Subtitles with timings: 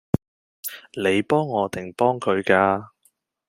[0.97, 2.89] 你幫我定幫佢㗎？